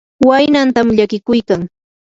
[0.27, 1.61] waynanta llakiykuykan.